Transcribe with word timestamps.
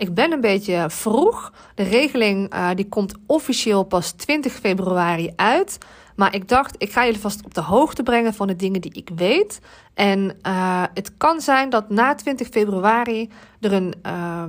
Ik 0.00 0.14
ben 0.14 0.32
een 0.32 0.40
beetje 0.40 0.84
vroeg. 0.88 1.52
De 1.74 1.82
regeling 1.82 2.54
uh, 2.54 2.68
die 2.74 2.88
komt 2.88 3.14
officieel 3.26 3.82
pas 3.82 4.10
20 4.10 4.52
februari 4.52 5.32
uit. 5.36 5.78
Maar 6.16 6.34
ik 6.34 6.48
dacht, 6.48 6.74
ik 6.78 6.92
ga 6.92 7.04
jullie 7.04 7.20
vast 7.20 7.44
op 7.44 7.54
de 7.54 7.60
hoogte 7.60 8.02
brengen 8.02 8.34
van 8.34 8.46
de 8.46 8.56
dingen 8.56 8.80
die 8.80 8.92
ik 8.92 9.10
weet. 9.14 9.60
En 9.94 10.36
uh, 10.46 10.82
het 10.94 11.16
kan 11.16 11.40
zijn 11.40 11.70
dat 11.70 11.90
na 11.90 12.14
20 12.14 12.48
februari 12.48 13.30
er 13.60 13.72
een, 13.72 13.94
uh, 14.06 14.42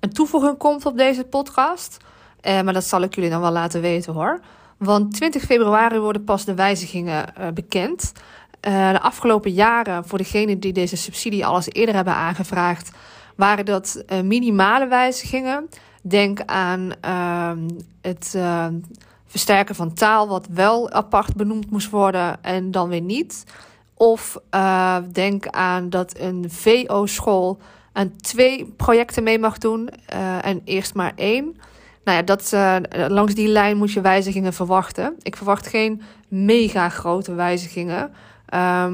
een 0.00 0.12
toevoeging 0.12 0.58
komt 0.58 0.86
op 0.86 0.96
deze 0.96 1.24
podcast. 1.24 1.96
maar 2.42 2.72
dat 2.72 2.84
zal 2.84 3.02
ik 3.02 3.14
jullie 3.14 3.30
dan 3.30 3.40
wel 3.40 3.52
laten 3.52 3.80
weten 3.80 4.12
hoor. 4.12 4.40
Want 4.76 5.14
20 5.14 5.42
februari 5.42 5.98
worden 5.98 6.24
pas 6.24 6.44
de 6.44 6.54
wijzigingen 6.54 7.34
bekend. 7.54 8.12
de 8.60 9.00
afgelopen 9.00 9.52
jaren, 9.52 10.04
voor 10.04 10.18
degenen 10.18 10.60
die 10.60 10.72
deze 10.72 10.96
subsidie 10.96 11.46
al 11.46 11.56
eens 11.56 11.72
eerder 11.72 11.94
hebben 11.94 12.14
aangevraagd, 12.14 12.90
waren 13.38 13.64
dat 13.64 14.02
uh, 14.12 14.20
minimale 14.20 14.86
wijzigingen. 14.86 15.68
Denk 16.02 16.40
aan 16.46 16.92
uh, 17.04 17.52
het 18.00 18.32
uh, 18.36 18.66
versterken 19.26 19.74
van 19.74 19.92
taal, 19.92 20.28
wat 20.28 20.46
wel 20.50 20.90
apart 20.90 21.36
benoemd 21.36 21.70
moest 21.70 21.90
worden 21.90 22.42
en 22.42 22.70
dan 22.70 22.88
weer 22.88 23.00
niet. 23.00 23.44
Of 23.94 24.38
uh, 24.54 24.96
denk 25.12 25.46
aan 25.46 25.90
dat 25.90 26.18
een 26.18 26.44
VO-school 26.48 27.58
aan 27.92 28.16
twee 28.16 28.64
projecten 28.76 29.22
mee 29.22 29.38
mag 29.38 29.58
doen 29.58 29.88
en 30.42 30.60
eerst 30.64 30.94
maar 30.94 31.12
één. 31.14 31.56
Nou 32.04 32.16
ja, 32.16 32.22
dat, 32.22 32.52
langs 33.10 33.34
die 33.34 33.48
lijn 33.48 33.76
moet 33.76 33.92
je 33.92 34.00
wijzigingen 34.00 34.52
verwachten. 34.52 35.14
Ik 35.22 35.36
verwacht 35.36 35.66
geen 35.66 36.02
mega 36.28 36.88
grote 36.88 37.34
wijzigingen. 37.34 38.10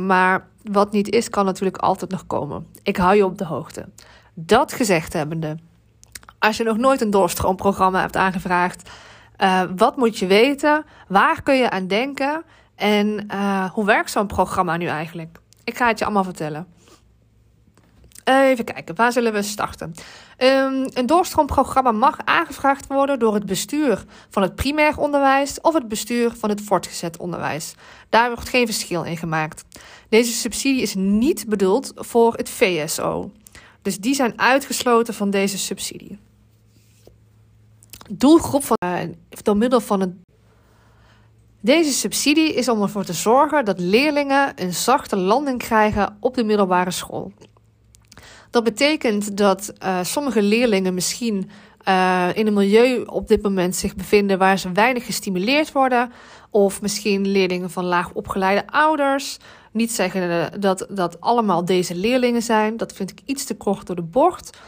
maar 0.07 0.47
wat 0.63 0.93
niet 0.93 1.11
is, 1.11 1.29
kan 1.29 1.45
natuurlijk 1.45 1.77
altijd 1.77 2.11
nog 2.11 2.27
komen. 2.27 2.67
Ik 2.83 2.97
hou 2.97 3.17
je 3.17 3.25
op 3.25 3.39
de 3.39 3.45
hoogte. 3.45 3.89
Dat 4.35 4.73
gezegd 4.73 5.13
hebbende, 5.13 5.57
als 6.39 6.57
je 6.57 6.65
nog 6.65 6.77
nooit 6.77 7.01
een 7.01 7.11
doorstroomprogramma 7.11 8.01
hebt 8.01 8.17
aangevraagd, 8.17 8.91
uh, 9.39 9.63
wat 9.77 9.97
moet 9.97 10.19
je 10.19 10.27
weten? 10.27 10.85
Waar 11.09 11.43
kun 11.43 11.57
je 11.57 11.71
aan 11.71 11.87
denken? 11.87 12.43
En 12.75 13.27
uh, 13.31 13.71
hoe 13.71 13.85
werkt 13.85 14.11
zo'n 14.11 14.27
programma 14.27 14.77
nu 14.77 14.87
eigenlijk? 14.87 15.39
Ik 15.65 15.77
ga 15.77 15.87
het 15.87 15.99
je 15.99 16.05
allemaal 16.05 16.25
vertellen. 16.25 16.67
Even 18.25 18.65
kijken, 18.65 18.95
waar 18.95 19.13
zullen 19.13 19.33
we 19.33 19.43
starten? 19.43 19.95
Um, 20.39 20.87
een 20.93 21.07
doorstroomprogramma 21.07 21.93
mag 21.93 22.17
aangevraagd 22.25 22.87
worden 22.87 23.19
door 23.19 23.35
het 23.35 23.47
bestuur 23.47 24.05
van 24.31 24.43
het 24.43 24.55
primair 24.55 24.99
onderwijs 24.99 25.61
of 25.61 25.75
het 25.75 25.89
bestuur 25.89 26.33
van 26.37 26.49
het 26.49 26.61
voortgezet 26.61 27.17
onderwijs. 27.17 27.75
Daar 28.09 28.31
wordt 28.35 28.49
geen 28.49 28.67
verschil 28.67 29.03
in 29.03 29.17
gemaakt. 29.17 29.65
Deze 30.09 30.33
subsidie 30.33 30.83
is 30.83 30.95
niet 30.95 31.45
bedoeld 31.49 31.93
voor 31.95 32.35
het 32.35 32.51
VSO. 32.51 33.31
Dus 33.85 33.99
die 33.99 34.15
zijn 34.15 34.39
uitgesloten 34.39 35.15
van 35.15 35.31
deze 35.31 35.59
subsidie. 35.59 36.19
Doelgroep 38.11 38.65
van 38.65 38.77
uh, 38.85 38.99
door 39.43 39.57
middel 39.57 39.81
van 39.81 40.01
een. 40.01 40.23
Deze 41.61 41.93
subsidie 41.93 42.55
is 42.55 42.69
om 42.69 42.83
ervoor 42.83 43.05
te 43.05 43.13
zorgen 43.13 43.65
dat 43.65 43.79
leerlingen 43.79 44.53
een 44.57 44.75
zachte 44.75 45.17
landing 45.17 45.59
krijgen 45.59 46.17
op 46.21 46.35
de 46.35 46.45
middelbare 46.45 46.91
school. 46.91 47.33
Dat 48.51 48.65
betekent 48.65 49.37
dat 49.37 49.73
uh, 49.83 49.99
sommige 50.03 50.43
leerlingen 50.43 50.95
misschien 50.95 51.51
uh, 51.89 52.29
in 52.35 52.47
een 52.47 52.55
milieu 52.55 53.03
op 53.03 53.29
dit 53.29 53.43
moment 53.43 53.77
zich 53.77 53.95
bevinden 53.95 54.39
waar 54.39 54.59
ze 54.59 54.73
weinig 54.73 55.05
gestimuleerd 55.05 55.73
worden. 55.73 56.13
Of 56.51 56.81
misschien 56.81 57.27
leerlingen 57.27 57.71
van 57.71 57.85
laag 57.85 58.13
opgeleide 58.13 58.67
ouders. 58.67 59.39
Niet 59.75 59.93
zeggen 59.93 60.61
dat 60.61 60.87
dat 60.91 61.21
allemaal 61.21 61.65
deze 61.65 61.95
leerlingen 61.95 62.43
zijn. 62.43 62.77
Dat 62.77 62.93
vind 62.93 63.11
ik 63.11 63.21
iets 63.25 63.45
te 63.45 63.57
kort 63.57 63.87
door 63.87 63.97
de 63.97 64.03
bocht. 64.03 64.59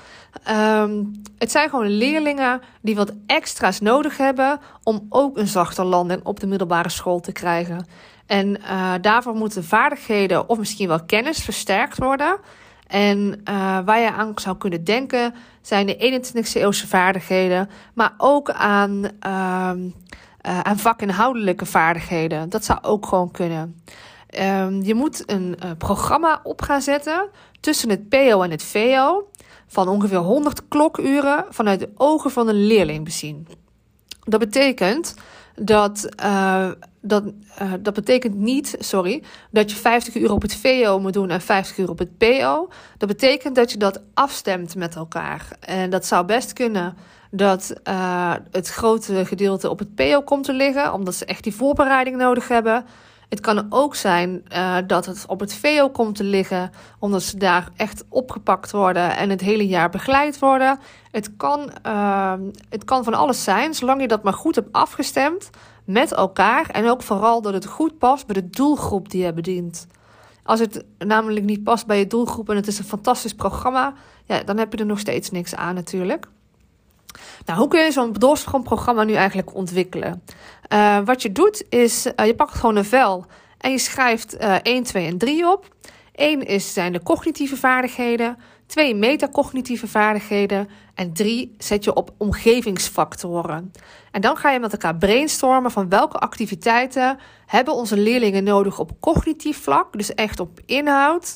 Um, 0.50 1.22
het 1.38 1.50
zijn 1.50 1.70
gewoon 1.70 1.88
leerlingen 1.88 2.60
die 2.80 2.96
wat 2.96 3.12
extra's 3.26 3.80
nodig 3.80 4.16
hebben 4.16 4.60
om 4.82 5.06
ook 5.08 5.36
een 5.36 5.46
zachte 5.46 5.84
landing 5.84 6.24
op 6.24 6.40
de 6.40 6.46
middelbare 6.46 6.88
school 6.88 7.20
te 7.20 7.32
krijgen. 7.32 7.86
En 8.26 8.60
uh, 8.60 8.94
daarvoor 9.00 9.34
moeten 9.34 9.64
vaardigheden 9.64 10.48
of 10.48 10.58
misschien 10.58 10.88
wel 10.88 11.04
kennis 11.04 11.38
versterkt 11.38 11.98
worden. 11.98 12.38
En 12.86 13.40
uh, 13.48 13.78
waar 13.84 14.00
je 14.00 14.12
aan 14.12 14.32
zou 14.34 14.56
kunnen 14.56 14.84
denken 14.84 15.34
zijn 15.60 15.86
de 15.86 16.22
21e 16.32 16.52
eeuwse 16.52 16.86
vaardigheden, 16.86 17.70
maar 17.94 18.14
ook 18.16 18.50
aan, 18.50 19.02
uh, 19.26 19.70
aan 20.40 20.78
vakinhoudelijke 20.78 21.66
vaardigheden. 21.66 22.48
Dat 22.48 22.64
zou 22.64 22.78
ook 22.82 23.06
gewoon 23.06 23.30
kunnen. 23.30 23.82
Um, 24.40 24.82
je 24.82 24.94
moet 24.94 25.30
een 25.30 25.56
uh, 25.64 25.70
programma 25.78 26.40
op 26.42 26.62
gaan 26.62 26.82
zetten 26.82 27.28
tussen 27.60 27.90
het 27.90 28.08
PO 28.08 28.42
en 28.42 28.50
het 28.50 28.62
VO 28.62 29.28
van 29.66 29.88
ongeveer 29.88 30.18
100 30.18 30.68
klokuren 30.68 31.44
vanuit 31.50 31.80
de 31.80 31.90
ogen 31.94 32.30
van 32.30 32.48
een 32.48 32.66
leerling 32.66 33.04
bezien. 33.04 33.48
Dat 34.24 34.40
betekent 34.40 35.14
dat, 35.54 36.08
uh, 36.24 36.70
dat, 37.00 37.24
uh, 37.62 37.72
dat 37.80 37.94
betekent 37.94 38.34
niet, 38.34 38.76
sorry, 38.78 39.22
dat 39.50 39.70
je 39.70 39.76
50 39.76 40.14
uur 40.14 40.32
op 40.32 40.42
het 40.42 40.56
VO 40.56 40.98
moet 41.00 41.12
doen 41.12 41.30
en 41.30 41.40
50 41.40 41.78
uur 41.78 41.90
op 41.90 41.98
het 41.98 42.18
PO. 42.18 42.68
Dat 42.98 43.08
betekent 43.08 43.54
dat 43.54 43.72
je 43.72 43.78
dat 43.78 44.00
afstemt 44.14 44.74
met 44.74 44.96
elkaar. 44.96 45.48
En 45.60 45.90
dat 45.90 46.06
zou 46.06 46.24
best 46.24 46.52
kunnen 46.52 46.96
dat 47.30 47.80
het 48.50 48.68
grote 48.68 49.26
gedeelte 49.26 49.70
op 49.70 49.78
het 49.78 49.94
PO 49.94 50.22
komt 50.22 50.44
te 50.44 50.52
liggen, 50.52 50.92
omdat 50.92 51.14
ze 51.14 51.24
echt 51.24 51.42
die 51.42 51.54
voorbereiding 51.54 52.16
nodig 52.16 52.48
hebben. 52.48 52.84
Het 53.28 53.40
kan 53.40 53.66
ook 53.68 53.94
zijn 53.94 54.44
uh, 54.52 54.76
dat 54.86 55.06
het 55.06 55.24
op 55.28 55.40
het 55.40 55.54
VO 55.54 55.88
komt 55.88 56.14
te 56.14 56.24
liggen, 56.24 56.70
omdat 56.98 57.22
ze 57.22 57.36
daar 57.36 57.68
echt 57.76 58.04
opgepakt 58.08 58.70
worden 58.70 59.16
en 59.16 59.30
het 59.30 59.40
hele 59.40 59.66
jaar 59.66 59.90
begeleid 59.90 60.38
worden. 60.38 60.78
Het 61.10 61.36
kan, 61.36 61.70
uh, 61.86 62.32
het 62.68 62.84
kan 62.84 63.04
van 63.04 63.14
alles 63.14 63.44
zijn, 63.44 63.74
zolang 63.74 64.00
je 64.00 64.08
dat 64.08 64.22
maar 64.22 64.32
goed 64.32 64.54
hebt 64.54 64.72
afgestemd 64.72 65.50
met 65.84 66.12
elkaar 66.12 66.70
en 66.70 66.90
ook 66.90 67.02
vooral 67.02 67.42
dat 67.42 67.52
het 67.52 67.66
goed 67.66 67.98
past 67.98 68.26
bij 68.26 68.34
de 68.34 68.50
doelgroep 68.50 69.10
die 69.10 69.24
je 69.24 69.32
bedient. 69.32 69.86
Als 70.42 70.60
het 70.60 70.84
namelijk 70.98 71.44
niet 71.44 71.64
past 71.64 71.86
bij 71.86 71.98
je 71.98 72.06
doelgroep 72.06 72.50
en 72.50 72.56
het 72.56 72.66
is 72.66 72.78
een 72.78 72.84
fantastisch 72.84 73.34
programma, 73.34 73.94
ja, 74.24 74.42
dan 74.42 74.58
heb 74.58 74.72
je 74.72 74.78
er 74.78 74.86
nog 74.86 74.98
steeds 74.98 75.30
niks 75.30 75.54
aan 75.54 75.74
natuurlijk. 75.74 76.28
Nou, 77.44 77.58
hoe 77.58 77.68
kun 77.68 77.84
je 77.84 77.92
zo'n 77.92 78.12
doorstroomprogramma 78.12 79.04
nu 79.04 79.12
eigenlijk 79.12 79.54
ontwikkelen? 79.54 80.22
Uh, 80.72 80.98
wat 81.04 81.22
je 81.22 81.32
doet 81.32 81.64
is, 81.68 82.06
uh, 82.06 82.26
je 82.26 82.34
pakt 82.34 82.54
gewoon 82.54 82.76
een 82.76 82.84
vel 82.84 83.26
en 83.58 83.70
je 83.70 83.78
schrijft 83.78 84.40
uh, 84.40 84.54
1, 84.62 84.82
2 84.82 85.06
en 85.06 85.18
3 85.18 85.48
op. 85.48 85.74
1 86.14 86.42
is, 86.46 86.72
zijn 86.72 86.92
de 86.92 87.02
cognitieve 87.02 87.56
vaardigheden, 87.56 88.38
2 88.66 88.94
metacognitieve 88.94 89.86
vaardigheden 89.86 90.68
en 90.94 91.12
3 91.12 91.54
zet 91.58 91.84
je 91.84 91.94
op 91.94 92.10
omgevingsfactoren. 92.18 93.72
En 94.10 94.20
dan 94.20 94.36
ga 94.36 94.50
je 94.50 94.60
met 94.60 94.72
elkaar 94.72 94.96
brainstormen 94.96 95.70
van 95.70 95.88
welke 95.88 96.18
activiteiten 96.18 97.18
hebben 97.46 97.74
onze 97.74 97.96
leerlingen 97.96 98.44
nodig 98.44 98.78
op 98.78 98.90
cognitief 99.00 99.62
vlak, 99.62 99.92
dus 99.92 100.14
echt 100.14 100.40
op 100.40 100.60
inhoud. 100.66 101.34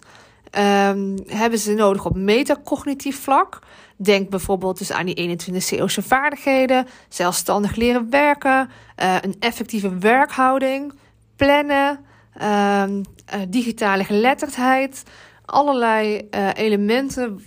Um, 0.59 1.15
hebben 1.27 1.59
ze 1.59 1.75
nodig 1.75 2.05
op 2.05 2.17
metacognitief 2.17 3.23
vlak? 3.23 3.59
Denk 4.03 4.31
bijvoorbeeld 4.31 4.79
dus 4.79 4.93
aan 4.93 5.07
die 5.07 5.39
21e 5.39 5.69
eeuwse 5.69 6.03
vaardigheden, 6.03 6.87
zelfstandig 7.09 7.77
leren 7.77 8.11
werken, 8.11 8.71
uh, 9.03 9.17
een 9.21 9.37
effectieve 9.39 9.99
werkhouding, 9.99 10.93
plannen, 11.37 12.05
uh, 12.41 12.83
uh, 12.89 13.03
digitale 13.49 14.05
geletterdheid. 14.05 15.03
Allerlei 15.45 16.29
uh, 16.31 16.49
elementen 16.55 17.45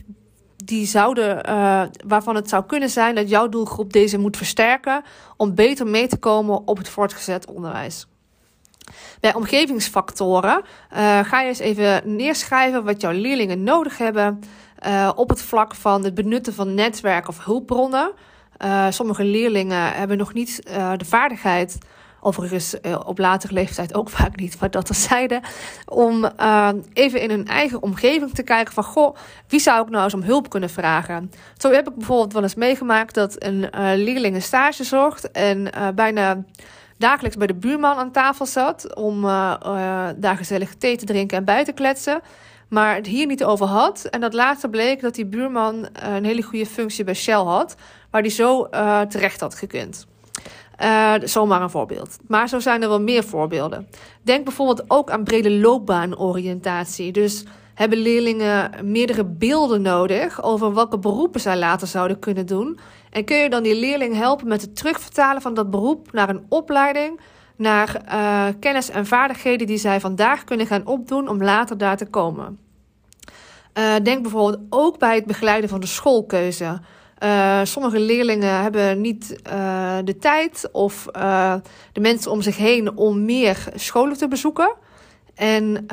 die 0.66 0.86
zouden, 0.86 1.44
waarvan 2.06 2.36
het 2.36 2.50
zou 2.50 2.66
kunnen 2.66 2.90
zijn 2.90 3.16
dat 3.16 3.30
jouw 3.30 3.50
doelgroep 3.50 3.94
deze 3.94 4.18
moet 4.18 4.38
versterken 4.38 5.04
om 5.38 5.56
beter 5.56 5.88
mee 5.88 6.08
te 6.08 6.18
komen 6.18 6.68
op 6.68 6.78
het 6.78 6.90
voortgezet 6.90 7.46
onderwijs. 7.46 8.08
Bij 9.20 9.34
omgevingsfactoren 9.34 10.64
ga 11.24 11.42
je 11.42 11.48
eens 11.48 11.60
even 11.60 12.16
neerschrijven 12.16 12.84
wat 12.84 13.02
jouw 13.02 13.12
leerlingen 13.12 13.64
nodig 13.64 13.98
hebben 13.98 14.40
uh, 14.88 15.12
op 15.16 15.30
het 15.30 15.42
vlak 15.42 15.76
van 15.76 16.04
het 16.04 16.14
benutten 16.14 16.54
van 16.54 16.74
netwerk 16.74 17.28
of 17.28 17.46
hulpbronnen. 17.46 18.12
Uh, 18.64 18.86
sommige 18.90 19.24
leerlingen 19.24 19.94
hebben 19.94 20.18
nog 20.18 20.34
niet 20.34 20.62
uh, 20.68 20.92
de 20.98 21.06
vaardigheid 21.06 21.78
Overigens 22.26 22.76
op 23.06 23.18
latere 23.18 23.54
leeftijd 23.54 23.94
ook 23.94 24.10
vaak 24.20 24.36
niet, 24.36 24.60
maar 24.60 24.72
dat 24.72 24.90
zeiden. 24.96 25.42
Om 25.86 26.32
even 26.94 27.22
in 27.22 27.30
hun 27.30 27.48
eigen 27.48 27.82
omgeving 27.82 28.34
te 28.34 28.44
kijken 28.44 28.74
van... 28.74 28.84
goh, 28.84 29.16
wie 29.48 29.60
zou 29.60 29.84
ik 29.84 29.90
nou 29.90 30.04
eens 30.04 30.14
om 30.14 30.22
hulp 30.22 30.50
kunnen 30.50 30.70
vragen? 30.70 31.32
Zo 31.58 31.72
heb 31.72 31.88
ik 31.88 31.96
bijvoorbeeld 31.96 32.34
wel 32.34 32.42
eens 32.44 32.56
meegemaakt 32.56 33.14
dat 33.14 33.44
een 33.44 33.70
leerling 34.04 34.36
een 34.36 34.42
stage 34.42 34.84
zocht... 34.84 35.32
en 35.32 35.70
bijna 35.96 36.44
dagelijks 36.98 37.38
bij 37.38 37.48
de 37.48 37.56
buurman 37.56 37.98
aan 37.98 38.12
tafel 38.12 38.46
zat... 38.46 38.96
om 38.96 39.22
daar 40.16 40.38
gezellig 40.38 40.76
thee 40.76 40.98
te 40.98 41.06
drinken 41.06 41.38
en 41.38 41.46
bij 41.46 41.64
te 41.64 41.72
kletsen... 41.72 42.22
Maar 42.74 42.96
het 42.96 43.08
hier 43.08 43.26
niet 43.26 43.44
over 43.44 43.66
had. 43.66 44.06
En 44.06 44.22
dat 44.22 44.34
later 44.34 44.70
bleek 44.70 45.02
dat 45.02 45.16
die 45.16 45.26
buurman 45.26 45.88
een 45.94 46.26
hele 46.26 46.42
goede 46.42 46.66
functie 46.66 47.04
bij 47.04 47.14
Shell 47.14 47.34
had. 47.34 47.76
Waar 48.10 48.22
die 48.22 48.32
zo 48.32 48.70
terecht 49.10 49.40
had 49.40 49.56
gekund. 49.56 50.08
Uh, 50.82 51.14
zomaar 51.24 51.62
een 51.62 51.70
voorbeeld. 51.70 52.18
Maar 52.28 52.50
zo 52.50 52.60
zijn 52.60 52.82
er 52.82 52.90
wel 52.90 53.02
meer 53.02 53.24
voorbeelden. 53.24 53.88
Denk 54.22 54.44
bijvoorbeeld 54.44 54.84
ook 54.88 55.10
aan 55.12 55.24
brede 55.24 55.52
loopbaanoriëntatie. 55.52 57.12
Dus 57.12 57.44
hebben 57.74 57.98
leerlingen 57.98 58.72
meerdere 58.92 59.26
beelden 59.26 59.82
nodig 59.82 60.44
over 60.44 60.74
welke 60.74 61.00
beroepen 61.00 61.42
zij 61.42 61.58
later 61.58 61.88
zouden 61.88 62.20
kunnen 62.20 62.46
doen. 62.46 62.80
En 63.10 63.26
kun 63.26 63.38
je 63.38 63.50
dan 63.50 63.64
die 63.64 63.76
leerling 63.76 64.16
helpen 64.16 64.48
met 64.48 64.62
het 64.62 64.76
terugvertalen 64.76 65.42
van 65.42 65.54
dat 65.54 65.70
beroep 65.70 66.12
naar 66.12 66.30
een 66.30 66.46
opleiding, 66.50 67.20
naar 67.56 68.02
uh, 68.06 68.46
kennis 68.60 68.90
en 68.90 69.06
vaardigheden 69.06 69.68
die 69.68 69.78
zij 69.78 70.00
vandaag 70.00 70.44
kunnen 70.44 70.68
gaan 70.68 70.88
opdoen 70.88 71.28
om 71.28 71.44
later 71.44 71.78
daar 71.78 71.98
te 71.98 72.06
komen. 72.06 72.60
Uh, 73.74 73.96
denk 74.04 74.22
bijvoorbeeld 74.22 74.60
ook 74.70 75.00
bij 75.00 75.16
het 75.16 75.26
begeleiden 75.26 75.70
van 75.70 75.80
de 75.80 75.88
schoolkeuze. 75.88 76.80
Uh, 77.24 77.60
sommige 77.64 78.00
leerlingen 78.00 78.62
hebben 78.62 79.02
niet 79.02 79.40
de 80.04 80.18
tijd 80.20 80.70
of 80.72 81.06
de 81.92 82.00
mensen 82.00 82.32
om 82.32 82.42
zich 82.42 82.58
heen 82.58 82.98
om 82.98 83.26
meer 83.26 83.68
scholen 83.76 84.18
te 84.18 84.28
bezoeken. 84.28 84.76
En 85.36 85.86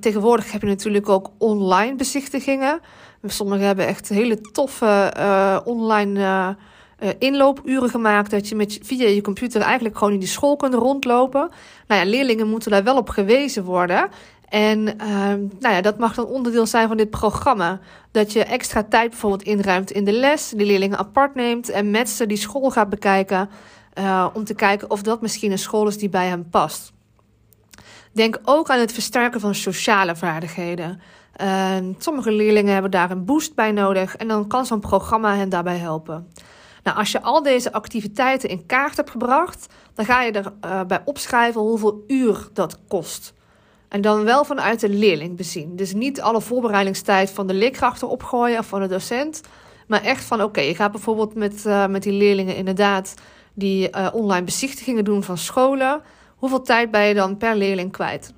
tegenwoordig 0.00 0.52
heb 0.52 0.60
je 0.60 0.66
natuurlijk 0.66 1.08
ook 1.08 1.30
online 1.38 1.94
bezichtigingen. 1.94 2.80
Sommigen 3.24 3.66
hebben 3.66 3.86
echt 3.86 4.08
hele 4.08 4.40
toffe 4.40 5.12
online 5.64 6.56
inloopuren 7.18 7.90
gemaakt. 7.90 8.30
Dat 8.30 8.48
je 8.48 8.54
met, 8.54 8.78
via 8.82 9.08
je 9.08 9.20
computer 9.20 9.60
eigenlijk 9.60 9.98
gewoon 9.98 10.12
in 10.12 10.18
die 10.18 10.28
school 10.28 10.56
kunt 10.56 10.74
rondlopen. 10.74 11.50
Nou 11.86 12.00
ja, 12.00 12.10
leerlingen 12.10 12.48
moeten 12.48 12.70
daar 12.70 12.84
wel 12.84 12.96
op 12.96 13.08
gewezen 13.08 13.64
worden. 13.64 14.08
En 14.48 14.78
uh, 14.78 15.16
nou 15.60 15.74
ja, 15.74 15.80
dat 15.80 15.98
mag 15.98 16.14
dan 16.14 16.26
onderdeel 16.26 16.66
zijn 16.66 16.88
van 16.88 16.96
dit 16.96 17.10
programma. 17.10 17.80
Dat 18.10 18.32
je 18.32 18.44
extra 18.44 18.82
tijd 18.82 19.10
bijvoorbeeld 19.10 19.42
inruimt 19.42 19.90
in 19.90 20.04
de 20.04 20.12
les, 20.12 20.48
de 20.48 20.64
leerlingen 20.64 20.98
apart 20.98 21.34
neemt 21.34 21.68
en 21.68 21.90
met 21.90 22.08
ze 22.08 22.26
die 22.26 22.36
school 22.36 22.70
gaat 22.70 22.88
bekijken. 22.88 23.50
Uh, 23.98 24.26
om 24.32 24.44
te 24.44 24.54
kijken 24.54 24.90
of 24.90 25.02
dat 25.02 25.20
misschien 25.20 25.50
een 25.50 25.58
school 25.58 25.86
is 25.86 25.98
die 25.98 26.08
bij 26.08 26.26
hem 26.26 26.50
past. 26.50 26.92
Denk 28.12 28.40
ook 28.44 28.70
aan 28.70 28.80
het 28.80 28.92
versterken 28.92 29.40
van 29.40 29.54
sociale 29.54 30.16
vaardigheden. 30.16 31.00
Uh, 31.42 31.76
sommige 31.98 32.32
leerlingen 32.32 32.72
hebben 32.72 32.90
daar 32.90 33.10
een 33.10 33.24
boost 33.24 33.54
bij 33.54 33.72
nodig 33.72 34.16
en 34.16 34.28
dan 34.28 34.46
kan 34.46 34.66
zo'n 34.66 34.80
programma 34.80 35.34
hen 35.34 35.48
daarbij 35.48 35.76
helpen. 35.76 36.28
Nou, 36.86 36.98
als 36.98 37.12
je 37.12 37.22
al 37.22 37.42
deze 37.42 37.72
activiteiten 37.72 38.48
in 38.48 38.66
kaart 38.66 38.96
hebt 38.96 39.10
gebracht, 39.10 39.66
dan 39.94 40.04
ga 40.04 40.22
je 40.22 40.32
erbij 40.60 40.98
uh, 40.98 41.04
opschrijven 41.06 41.60
hoeveel 41.60 42.04
uur 42.06 42.48
dat 42.52 42.78
kost. 42.88 43.34
En 43.88 44.00
dan 44.00 44.24
wel 44.24 44.44
vanuit 44.44 44.80
de 44.80 44.88
leerling 44.88 45.36
bezien. 45.36 45.76
Dus 45.76 45.92
niet 45.92 46.20
alle 46.20 46.40
voorbereidingstijd 46.40 47.30
van 47.30 47.46
de 47.46 47.54
leerkrachten 47.54 48.08
opgooien 48.08 48.58
of 48.58 48.66
van 48.66 48.80
de 48.80 48.86
docent. 48.86 49.40
Maar 49.86 50.02
echt 50.02 50.24
van 50.24 50.42
oké, 50.42 50.60
je 50.60 50.74
gaat 50.74 50.92
bijvoorbeeld 50.92 51.34
met, 51.34 51.64
uh, 51.66 51.86
met 51.86 52.02
die 52.02 52.12
leerlingen 52.12 52.56
inderdaad 52.56 53.14
die 53.54 53.90
uh, 53.90 54.08
online 54.12 54.44
bezichtigingen 54.44 55.04
doen 55.04 55.22
van 55.22 55.38
scholen. 55.38 56.02
Hoeveel 56.36 56.62
tijd 56.62 56.90
ben 56.90 57.02
je 57.02 57.14
dan 57.14 57.36
per 57.36 57.56
leerling 57.56 57.92
kwijt? 57.92 58.32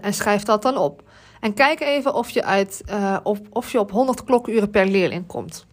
En 0.00 0.14
schrijf 0.14 0.42
dat 0.42 0.62
dan 0.62 0.76
op. 0.76 1.02
En 1.40 1.54
kijk 1.54 1.80
even 1.80 2.14
of 2.14 2.30
je, 2.30 2.44
uit, 2.44 2.84
of, 3.22 3.40
of 3.50 3.72
je 3.72 3.80
op 3.80 3.90
100 3.90 4.24
klokuren 4.24 4.70
per 4.70 4.86
leerling 4.86 5.26
komt. 5.26 5.65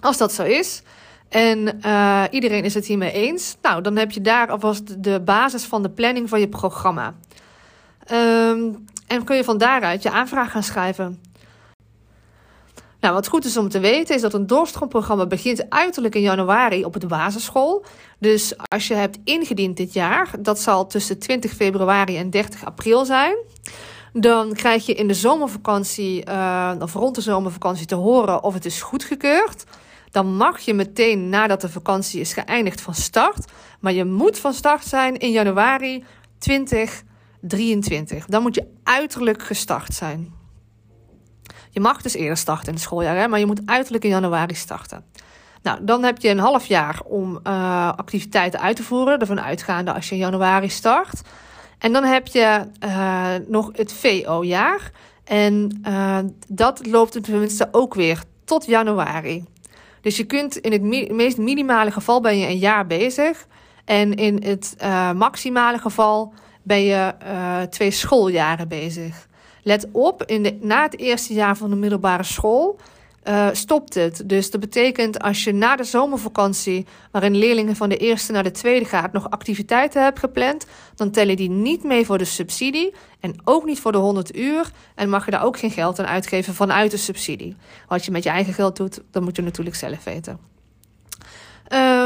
Als 0.00 0.18
dat 0.18 0.32
zo 0.32 0.42
is, 0.42 0.82
en 1.28 1.80
uh, 1.86 2.24
iedereen 2.30 2.64
is 2.64 2.74
het 2.74 2.86
hiermee 2.86 3.12
eens. 3.12 3.56
Nou, 3.62 3.82
dan 3.82 3.96
heb 3.96 4.10
je 4.10 4.20
daar 4.20 4.50
alvast 4.50 5.02
de 5.02 5.20
basis 5.20 5.64
van 5.64 5.82
de 5.82 5.90
planning 5.90 6.28
van 6.28 6.40
je 6.40 6.48
programma. 6.48 7.14
Um, 8.12 8.84
en 9.06 9.24
kun 9.24 9.36
je 9.36 9.44
van 9.44 9.58
daaruit 9.58 10.02
je 10.02 10.10
aanvraag 10.10 10.50
gaan 10.50 10.62
schrijven. 10.62 11.20
Nou, 13.00 13.14
wat 13.14 13.28
goed 13.28 13.44
is 13.44 13.56
om 13.56 13.68
te 13.68 13.78
weten 13.78 14.14
is 14.14 14.20
dat 14.20 14.34
een 14.34 14.46
doorstroomprogramma 14.46 15.26
begint 15.26 15.70
uiterlijk 15.70 16.14
in 16.14 16.20
januari 16.20 16.84
op 16.84 17.00
de 17.00 17.06
basisschool. 17.06 17.84
Dus 18.18 18.54
als 18.68 18.88
je 18.88 18.94
hebt 18.94 19.18
ingediend 19.24 19.76
dit 19.76 19.92
jaar, 19.92 20.30
dat 20.38 20.60
zal 20.60 20.86
tussen 20.86 21.18
20 21.18 21.52
februari 21.52 22.16
en 22.16 22.30
30 22.30 22.64
april 22.64 23.04
zijn. 23.04 23.36
Dan 24.12 24.52
krijg 24.52 24.86
je 24.86 24.94
in 24.94 25.08
de 25.08 25.14
zomervakantie, 25.14 26.26
uh, 26.28 26.72
of 26.78 26.94
rond 26.94 27.14
de 27.14 27.20
zomervakantie, 27.20 27.86
te 27.86 27.94
horen 27.94 28.42
of 28.42 28.54
het 28.54 28.64
is 28.64 28.82
goedgekeurd. 28.82 29.64
Dan 30.10 30.36
mag 30.36 30.58
je 30.58 30.74
meteen 30.74 31.28
nadat 31.28 31.60
de 31.60 31.68
vakantie 31.68 32.20
is 32.20 32.32
geëindigd 32.32 32.80
van 32.80 32.94
start. 32.94 33.52
Maar 33.80 33.92
je 33.92 34.04
moet 34.04 34.38
van 34.38 34.52
start 34.52 34.84
zijn 34.84 35.16
in 35.16 35.30
januari 35.30 36.04
20 36.38 37.02
23. 37.40 38.26
Dan 38.26 38.42
moet 38.42 38.54
je 38.54 38.66
uiterlijk 38.82 39.42
gestart 39.42 39.94
zijn. 39.94 40.32
Je 41.70 41.80
mag 41.80 42.02
dus 42.02 42.14
eerder 42.14 42.36
starten 42.36 42.66
in 42.66 42.72
het 42.74 42.82
schooljaar, 42.82 43.28
maar 43.28 43.38
je 43.38 43.46
moet 43.46 43.62
uiterlijk 43.64 44.04
in 44.04 44.10
januari 44.10 44.54
starten. 44.54 45.04
Nou, 45.62 45.84
dan 45.84 46.02
heb 46.02 46.18
je 46.18 46.28
een 46.28 46.38
half 46.38 46.66
jaar 46.66 47.00
om 47.04 47.40
uh, 47.44 47.88
activiteiten 47.96 48.60
uit 48.60 48.76
te 48.76 48.82
voeren, 48.82 49.18
ervan 49.18 49.40
uitgaande 49.40 49.92
als 49.92 50.08
je 50.08 50.14
in 50.14 50.20
januari 50.20 50.68
start. 50.68 51.20
En 51.78 51.92
dan 51.92 52.04
heb 52.04 52.26
je 52.26 52.66
uh, 52.84 53.34
nog 53.46 53.70
het 53.72 53.92
VO-jaar. 53.92 54.90
En 55.24 55.80
uh, 55.86 56.18
dat 56.48 56.86
loopt 56.86 57.24
tenminste 57.24 57.68
ook 57.70 57.94
weer 57.94 58.22
tot 58.44 58.66
januari. 58.66 59.44
Dus 60.00 60.16
je 60.16 60.24
kunt 60.24 60.56
in 60.56 60.72
het 60.72 61.12
meest 61.12 61.38
minimale 61.38 61.90
geval 61.90 62.20
ben 62.20 62.38
je 62.38 62.46
een 62.46 62.58
jaar 62.58 62.86
bezig. 62.86 63.46
En 63.84 64.14
in 64.14 64.42
het 64.42 64.76
maximale 65.14 65.78
geval 65.78 66.32
ben 66.62 66.82
je 66.82 67.14
uh, 67.24 67.62
twee 67.62 67.90
schooljaren 67.90 68.68
bezig. 68.68 69.28
Let 69.62 69.88
op, 69.92 70.22
in 70.24 70.42
de, 70.42 70.58
na 70.60 70.82
het 70.82 70.98
eerste 70.98 71.34
jaar 71.34 71.56
van 71.56 71.70
de 71.70 71.76
middelbare 71.76 72.22
school 72.22 72.78
uh, 73.24 73.48
stopt 73.52 73.94
het. 73.94 74.22
Dus 74.28 74.50
dat 74.50 74.60
betekent 74.60 75.18
als 75.18 75.44
je 75.44 75.52
na 75.52 75.76
de 75.76 75.84
zomervakantie, 75.84 76.86
waarin 77.10 77.36
leerlingen 77.36 77.76
van 77.76 77.88
de 77.88 77.96
eerste 77.96 78.32
naar 78.32 78.42
de 78.42 78.50
tweede 78.50 78.84
gaat, 78.84 79.12
nog 79.12 79.30
activiteiten 79.30 80.02
hebt 80.02 80.18
gepland, 80.18 80.66
dan 80.94 81.10
tellen 81.10 81.36
die 81.36 81.50
niet 81.50 81.84
mee 81.84 82.06
voor 82.06 82.18
de 82.18 82.24
subsidie 82.24 82.94
en 83.20 83.34
ook 83.44 83.64
niet 83.64 83.80
voor 83.80 83.92
de 83.92 83.98
100 83.98 84.36
uur. 84.36 84.70
En 84.94 85.08
mag 85.08 85.24
je 85.24 85.30
daar 85.30 85.44
ook 85.44 85.58
geen 85.58 85.70
geld 85.70 85.98
aan 85.98 86.06
uitgeven 86.06 86.54
vanuit 86.54 86.90
de 86.90 86.96
subsidie. 86.96 87.56
Wat 87.88 88.04
je 88.04 88.10
met 88.10 88.22
je 88.22 88.30
eigen 88.30 88.54
geld 88.54 88.76
doet, 88.76 89.00
dat 89.10 89.22
moet 89.22 89.36
je 89.36 89.42
natuurlijk 89.42 89.76
zelf 89.76 90.04
weten. 90.04 90.49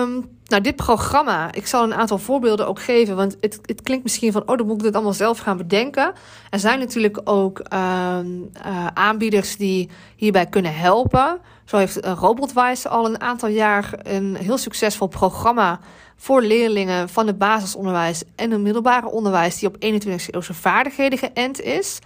Um, 0.04 0.34
nou, 0.44 0.62
dit 0.62 0.76
programma, 0.76 1.52
ik 1.52 1.66
zal 1.66 1.82
een 1.82 1.94
aantal 1.94 2.18
voorbeelden 2.18 2.66
ook 2.66 2.80
geven, 2.80 3.16
want 3.16 3.37
het, 3.40 3.58
het 3.62 3.82
klinkt 3.82 4.02
misschien 4.02 4.32
van, 4.32 4.49
oh, 4.49 4.56
dan 4.56 4.66
moet 4.66 4.76
ik 4.76 4.82
dit 4.82 4.94
allemaal 4.94 5.12
zelf 5.12 5.38
gaan 5.38 5.56
bedenken. 5.56 6.12
Er 6.50 6.58
zijn 6.58 6.78
natuurlijk 6.78 7.20
ook 7.25 7.58
um, 7.58 8.50
uh, 8.66 8.87
aanbieders 8.94 9.56
die 9.56 9.90
hierbij 10.16 10.46
kunnen 10.46 10.76
helpen. 10.76 11.40
Zo 11.64 11.76
heeft 11.76 12.04
uh, 12.04 12.12
Robotwise 12.18 12.88
al 12.88 13.06
een 13.06 13.20
aantal 13.20 13.49
jaar 13.49 13.94
een 14.02 14.37
heel 14.37 14.58
succesvol 14.58 15.06
programma 15.06 15.80
voor 16.16 16.42
leerlingen 16.42 17.08
van 17.08 17.26
het 17.26 17.38
basisonderwijs 17.38 18.23
en 18.37 18.50
het 18.50 18.61
middelbare 18.61 19.11
onderwijs, 19.11 19.58
die 19.58 19.68
op 19.68 19.75
21e 19.75 20.26
eeuwse 20.30 20.54
vaardigheden 20.54 21.18
geënt 21.18 21.61
is. 21.61 21.99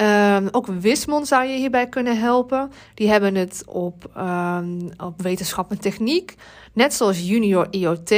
Um, 0.00 0.48
ook 0.50 0.66
Wismon 0.66 1.26
zou 1.26 1.44
je 1.44 1.56
hierbij 1.56 1.88
kunnen 1.88 2.18
helpen. 2.18 2.72
Die 2.94 3.08
hebben 3.08 3.34
het 3.34 3.62
op, 3.66 4.10
um, 4.16 4.88
op 4.96 5.22
wetenschap 5.22 5.70
en 5.70 5.80
techniek. 5.80 6.34
Net 6.72 6.94
zoals 6.94 7.28
Junior 7.28 7.66
IoT. 7.70 8.08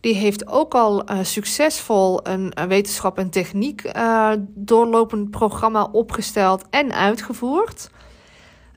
Die 0.00 0.14
heeft 0.14 0.48
ook 0.48 0.74
al 0.74 1.10
uh, 1.10 1.18
succesvol 1.22 2.26
een, 2.26 2.52
wetenschap 2.68 3.18
en 3.18 3.30
techniek 3.30 3.96
uh, 3.96 4.30
doorlopend 4.54 5.30
programma 5.30 5.88
opgesteld 5.92 6.64
en 6.70 6.92
uitgevoerd. 6.92 7.90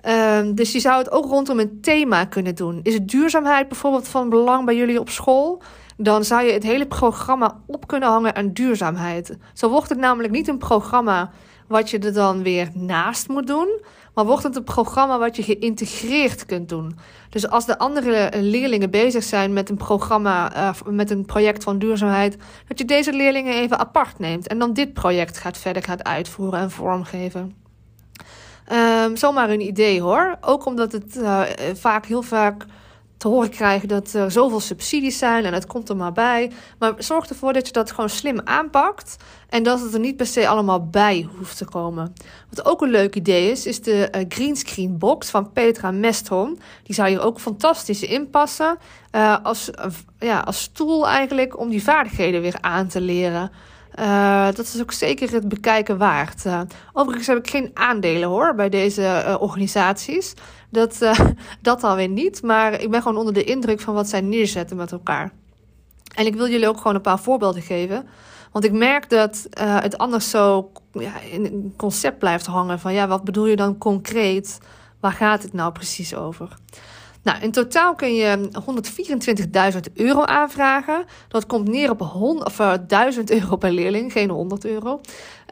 Um, 0.08 0.56
dus 0.56 0.72
je 0.72 0.80
zou 0.80 0.98
het 0.98 1.12
ook 1.12 1.26
rondom 1.26 1.60
een 1.60 1.82
thema 1.82 2.26
kunnen 2.26 2.56
doen. 2.56 2.80
Is 2.84 3.00
duurzaamheid 3.02 3.68
bijvoorbeeld 3.68 4.08
van 4.08 4.30
belang 4.30 4.66
bij 4.66 4.76
jullie 4.76 5.00
op 5.00 5.10
school? 5.10 5.62
Dan 5.98 6.24
zou 6.24 6.44
je 6.44 6.52
het 6.52 6.64
hele 6.64 6.88
programma 6.88 7.60
op 7.66 7.88
kunnen 7.88 8.10
hangen 8.10 8.36
aan 8.36 8.54
duurzaamheid. 8.54 9.38
Zo 9.54 9.70
wordt 9.70 9.90
het 9.90 9.98
namelijk 9.98 10.34
niet 10.34 10.48
een 10.48 10.58
programma 10.58 11.32
wat 11.70 11.90
je 11.90 12.00
er 12.00 12.14
dan 12.14 12.44
weer 12.44 12.70
naast 12.74 13.28
moet 13.28 13.48
doen. 13.48 13.82
Maar 14.14 14.26
wordt 14.26 14.44
het 14.44 14.56
een 14.56 14.64
programma 14.64 15.20
wat 15.20 15.36
je 15.36 15.44
geïntegreerd 15.44 16.46
kunt 16.46 16.70
doen. 16.70 17.00
Dus 17.30 17.50
als 17.50 17.66
de 17.66 17.78
andere 17.78 18.32
leerlingen 18.42 18.90
bezig 18.90 19.24
zijn 19.24 19.54
met 19.54 19.70
een 19.70 19.78
programma, 19.78 20.56
uh, 20.56 20.70
met 20.86 21.12
een 21.12 21.26
project 21.26 21.64
van 21.64 21.80
duurzaamheid, 21.80 22.38
dat 22.68 22.78
je 22.78 22.86
deze 22.86 23.14
leerlingen 23.14 23.54
even 23.54 23.80
apart 23.80 24.20
neemt 24.20 24.48
en 24.48 24.60
dan 24.60 24.74
dit 24.74 24.94
project 24.94 25.38
gaat 25.38 25.58
verder 25.58 25.84
gaat 25.84 26.04
uitvoeren 26.04 26.60
en 26.60 26.72
vormgeven. 26.72 27.56
Um, 28.72 29.16
zomaar 29.16 29.50
een 29.50 29.62
idee 29.62 30.02
hoor. 30.02 30.38
Ook 30.42 30.66
omdat 30.66 30.92
het 30.92 31.16
uh, 31.18 31.42
vaak 31.74 32.06
heel 32.06 32.22
vaak 32.22 32.66
te 33.20 33.28
horen 33.28 33.50
krijgen 33.50 33.88
dat 33.88 34.14
er 34.14 34.32
zoveel 34.32 34.60
subsidies 34.60 35.18
zijn 35.18 35.46
en 35.46 35.54
het 35.54 35.66
komt 35.66 35.90
er 35.90 35.96
maar 35.96 36.12
bij. 36.12 36.52
Maar 36.78 36.94
zorg 36.98 37.30
ervoor 37.30 37.54
dat 37.54 37.68
je 37.68 37.74
dat 37.74 37.92
gewoon 37.92 38.10
slim 38.10 38.42
aanpakt 38.44 39.16
en 39.50 39.64
dat 39.64 39.82
het 39.82 39.94
er 39.94 40.00
niet 40.00 40.18
per 40.18 40.26
se 40.26 40.48
allemaal 40.48 40.88
bij 40.88 41.28
hoeft 41.38 41.58
te 41.58 41.66
komen. 41.66 42.14
Wat 42.50 42.66
ook 42.66 42.82
een 42.82 42.90
leuk 42.90 43.16
idee 43.16 43.52
is, 43.52 43.66
is 43.66 43.82
de 43.82 44.12
uh, 44.16 44.26
greenscreen 44.30 44.98
box 44.98 45.30
van 45.30 45.52
Petra 45.52 45.92
Mestholm. 45.92 46.58
Die 46.84 46.96
zou 46.96 47.10
hier 47.10 47.22
ook 47.22 47.40
fantastisch 47.40 48.04
in 48.04 48.30
passen 48.30 48.78
uh, 49.12 49.38
als, 49.44 49.70
uh, 49.70 49.86
ja, 50.20 50.40
als 50.40 50.62
stoel 50.62 51.08
eigenlijk 51.08 51.60
om 51.60 51.70
die 51.70 51.84
vaardigheden 51.84 52.42
weer 52.42 52.58
aan 52.62 52.88
te 52.88 53.02
leren. 53.02 53.52
Uh, 54.00 54.46
dat 54.46 54.66
is 54.66 54.82
ook 54.82 54.92
zeker 54.92 55.32
het 55.32 55.48
bekijken 55.48 55.98
waard. 55.98 56.46
Uh, 56.46 56.62
overigens 56.94 57.28
heb 57.28 57.38
ik 57.38 57.50
geen 57.50 57.72
aandelen 57.74 58.30
hoor 58.30 58.56
bij 58.56 58.70
deze 58.70 59.02
uh, 59.02 59.36
organisaties. 59.40 60.34
Dat, 60.70 61.00
dat 61.62 61.84
alweer 61.84 62.08
niet. 62.08 62.42
Maar 62.44 62.82
ik 62.82 62.92
ben 62.92 63.02
gewoon 63.02 63.18
onder 63.18 63.34
de 63.34 63.44
indruk 63.44 63.80
van 63.80 63.94
wat 63.94 64.10
zij 64.10 64.22
neerzetten 64.22 64.78
met 64.78 64.92
elkaar. 64.92 65.32
En 66.16 66.26
ik 66.26 66.36
wil 66.36 66.50
jullie 66.50 66.68
ook 66.68 66.78
gewoon 66.78 66.96
een 66.96 67.02
paar 67.02 67.20
voorbeelden 67.20 67.62
geven. 67.62 68.08
Want 68.52 68.66
ik 68.66 68.72
merk 68.72 69.10
dat 69.10 69.48
het 69.60 69.98
anders 69.98 70.30
zo 70.30 70.72
ja, 70.92 71.20
in 71.20 71.46
een 71.46 71.74
concept 71.78 72.20
blijft 72.20 72.46
hangen. 72.46 72.80
Van 72.80 72.94
ja, 72.94 73.08
wat 73.08 73.24
bedoel 73.24 73.46
je 73.46 73.56
dan 73.56 73.78
concreet? 73.78 74.60
Waar 75.00 75.12
gaat 75.12 75.44
het 75.44 75.54
nou 75.54 75.72
precies 75.72 76.16
over? 76.16 76.58
Nou, 77.30 77.42
in 77.42 77.52
totaal 77.52 77.96
kun 77.96 78.16
je 78.16 78.50
124.000 79.74 79.80
euro 79.94 80.24
aanvragen. 80.24 81.06
Dat 81.28 81.46
komt 81.46 81.68
neer 81.68 81.90
op 81.90 82.00
100, 82.00 82.48
of, 82.48 82.60
uh, 82.60 82.74
1000 82.88 83.32
euro 83.32 83.56
per 83.56 83.72
leerling, 83.72 84.12
geen 84.12 84.30
100 84.30 84.66
euro. 84.66 85.02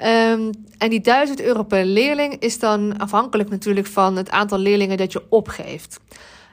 Um, 0.04 0.52
en 0.78 0.90
die 0.90 1.02
1000 1.02 1.42
euro 1.42 1.64
per 1.64 1.86
leerling 1.86 2.40
is 2.40 2.60
dan 2.60 2.98
afhankelijk 2.98 3.50
natuurlijk 3.50 3.88
van 3.88 4.16
het 4.16 4.30
aantal 4.30 4.58
leerlingen 4.58 4.98
dat 4.98 5.12
je 5.12 5.24
opgeeft. 5.30 6.00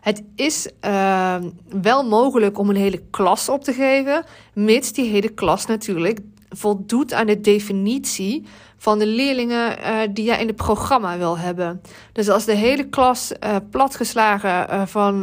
Het 0.00 0.22
is 0.36 0.68
uh, 0.84 1.36
wel 1.68 2.04
mogelijk 2.04 2.58
om 2.58 2.70
een 2.70 2.76
hele 2.76 3.02
klas 3.10 3.48
op 3.48 3.64
te 3.64 3.72
geven, 3.72 4.24
mits 4.52 4.92
die 4.92 5.10
hele 5.10 5.28
klas 5.28 5.66
natuurlijk 5.66 6.20
voldoet 6.48 7.12
aan 7.12 7.26
de 7.26 7.40
definitie 7.40 8.44
van 8.84 8.98
de 8.98 9.06
leerlingen 9.06 9.78
uh, 9.78 9.98
die 10.10 10.24
jij 10.24 10.40
in 10.40 10.46
het 10.46 10.56
programma 10.56 11.18
wil 11.18 11.38
hebben. 11.38 11.82
Dus 12.12 12.28
als 12.28 12.44
de 12.44 12.54
hele 12.54 12.88
klas 12.88 13.32
uh, 13.32 13.56
platgeslagen 13.70 14.66
uh, 14.70 14.82
van 14.86 15.22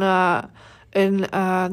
een, 0.90 1.32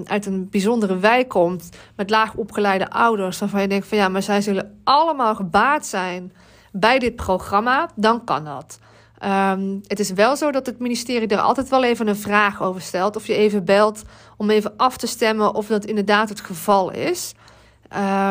uit 0.10 0.26
een 0.26 0.50
bijzondere 0.50 0.98
wijk 0.98 1.28
komt 1.28 1.70
met 1.96 2.10
laag 2.10 2.36
opgeleide 2.36 2.90
ouders, 2.90 3.40
waarvan 3.40 3.62
je 3.62 3.68
denkt 3.68 3.88
van 3.88 3.98
ja, 3.98 4.10
maar 4.10 4.24
zij 4.24 4.42
zullen 4.42 4.80
allemaal 4.84 5.36
gebaat 5.36 5.86
zijn 5.86 6.34
bij 6.72 7.00
dit 7.00 7.16
programma, 7.16 7.90
dan 7.96 8.24
kan 8.24 8.44
dat. 8.44 8.80
Um, 9.26 9.82
het 9.88 10.00
is 10.00 10.12
wel 10.12 10.36
zo 10.36 10.52
dat 10.52 10.66
het 10.66 10.80
ministerie 10.80 11.28
er 11.28 11.40
altijd 11.40 11.70
wel 11.70 11.84
even 11.84 12.08
een 12.08 12.16
vraag 12.16 12.62
over 12.62 12.82
stelt. 12.82 13.16
Of 13.16 13.28
je 13.28 13.34
even 13.34 13.66
belt 13.66 14.02
om 14.38 14.50
even 14.50 14.74
af 14.78 14.98
te 14.98 15.08
stemmen 15.08 15.56
of 15.56 15.68
dat 15.68 15.86
inderdaad 15.86 16.30
het 16.30 16.42
geval 16.42 16.92
is. 16.92 17.34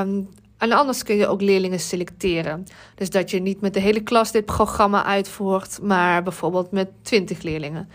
Um, 0.01 0.29
en 0.59 0.73
anders 0.73 1.03
kun 1.03 1.17
je 1.17 1.27
ook 1.27 1.41
leerlingen 1.41 1.81
selecteren. 1.81 2.67
Dus 2.95 3.11
dat 3.11 3.31
je 3.31 3.41
niet 3.41 3.61
met 3.61 3.75
de 3.75 3.81
hele 3.81 4.03
klas 4.03 4.33
dit 4.33 4.45
programma 4.45 5.05
uitvoert, 5.05 5.79
maar 5.83 6.23
bijvoorbeeld 6.23 6.71
met 6.71 6.89
20 7.03 7.43
leerlingen. 7.43 7.89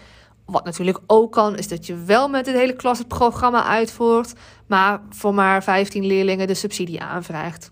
Wat 0.46 0.66
natuurlijk 0.66 1.00
ook 1.08 1.32
kan, 1.32 1.58
is 1.58 1.68
dat 1.68 1.86
je 1.86 1.96
wel 1.96 2.28
met 2.28 2.46
de 2.46 2.52
hele 2.52 2.76
klas 2.76 2.98
het 2.98 3.08
programma 3.08 3.66
uitvoert, 3.66 4.34
maar 4.68 5.02
voor 5.10 5.34
maar 5.34 5.64
15 5.64 6.06
leerlingen 6.06 6.48
de 6.48 6.54
subsidie 6.54 7.02
aanvraagt. 7.02 7.72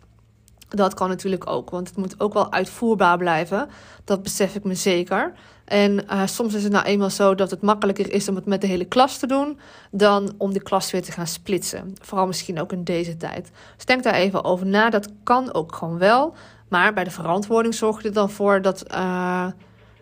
Dat 0.76 0.94
kan 0.94 1.10
natuurlijk 1.10 1.50
ook, 1.50 1.70
want 1.70 1.88
het 1.88 1.98
moet 1.98 2.20
ook 2.20 2.34
wel 2.34 2.52
uitvoerbaar 2.52 3.18
blijven. 3.18 3.70
Dat 4.04 4.24
besef 4.24 4.56
ik 4.56 4.64
me 4.64 4.76
zeker. 4.76 5.34
En 5.66 6.04
uh, 6.12 6.22
soms 6.26 6.54
is 6.54 6.64
het 6.64 6.72
nou 6.72 6.86
eenmaal 6.86 7.10
zo 7.10 7.36
dat 7.36 7.52
het 7.52 7.62
makkelijker 7.62 8.14
is 8.14 8.30
om 8.30 8.36
het 8.36 8.46
met 8.46 8.62
de 8.62 8.68
hele 8.68 8.86
klas 8.86 9.18
te 9.18 9.28
doen 9.28 9.60
dan 9.92 10.34
om 10.38 10.54
de 10.54 10.62
klas 10.62 10.92
weer 10.92 11.02
te 11.02 11.12
gaan 11.12 11.28
splitsen. 11.28 11.96
Vooral 12.02 12.28
misschien 12.28 12.62
ook 12.62 12.72
in 12.72 12.84
deze 12.84 13.18
tijd. 13.18 13.52
Dus 13.76 13.86
denk 13.86 14.04
daar 14.04 14.14
even 14.14 14.44
over 14.44 14.66
na. 14.66 14.90
Dat 14.90 15.10
kan 15.24 15.54
ook 15.54 15.76
gewoon 15.76 15.98
wel. 15.98 16.34
Maar 16.68 16.94
bij 16.94 17.04
de 17.04 17.12
verantwoording 17.12 17.74
zorg 17.74 18.02
je 18.02 18.08
er 18.08 18.14
dan 18.14 18.30
voor 18.30 18.62
dat, 18.62 18.84
uh, 18.92 19.48